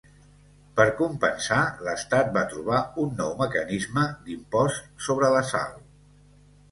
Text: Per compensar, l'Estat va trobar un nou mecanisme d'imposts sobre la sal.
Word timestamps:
Per 0.77 0.85
compensar, 0.99 1.57
l'Estat 1.87 2.31
va 2.37 2.41
trobar 2.53 2.79
un 3.03 3.11
nou 3.19 3.35
mecanisme 3.41 4.07
d'imposts 4.31 5.05
sobre 5.09 5.31
la 5.37 5.45
sal. 5.51 5.77